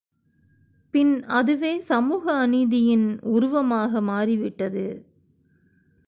பின் 0.93 1.23
அதுவே 1.23 1.79
சமூக 1.81 2.47
அநீதியின் 2.47 3.19
உருவமாக 3.21 4.01
மாறிவிட்டது. 4.01 4.85